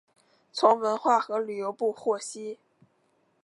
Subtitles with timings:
[0.51, 2.57] 从文化和旅游部获悉